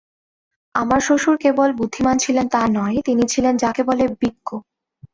আমার 0.75 0.99
শ্বশুর 0.99 1.35
কেবল 1.37 1.69
বুদ্ধিমান 1.73 2.15
ছিলেন 2.17 2.45
তা 2.47 2.61
নয়, 2.69 2.97
তিনি 3.05 3.23
ছিলেন 3.27 3.53
যাকে 3.57 3.81
বলে 3.83 4.03
বিজ্ঞ। 4.21 4.47